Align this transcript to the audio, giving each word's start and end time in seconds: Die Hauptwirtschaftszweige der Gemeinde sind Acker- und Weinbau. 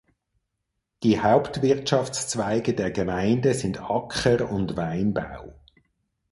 Die 1.03 1.19
Hauptwirtschaftszweige 1.21 2.73
der 2.73 2.89
Gemeinde 2.89 3.53
sind 3.53 3.79
Acker- 3.81 4.49
und 4.49 4.75
Weinbau. 4.75 5.53